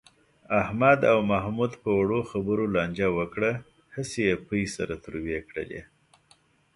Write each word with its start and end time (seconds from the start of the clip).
احمد 0.61 0.99
او 1.11 1.17
محمود 1.31 1.71
په 1.83 1.89
وړو 1.99 2.19
خبرو 2.31 2.65
لانجه 2.75 3.07
وکړه. 3.17 3.51
هسې 3.95 4.19
یې 4.27 4.35
پۍ 4.47 4.63
سره 4.75 4.93
تروې 5.03 5.39
کړلې. 5.49 5.81